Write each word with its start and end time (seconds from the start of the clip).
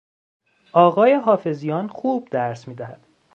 آقای 0.73 1.13
حافظیان 1.13 1.87
خوب 1.87 2.27
درس 2.31 2.67
میدهد. 2.67 3.07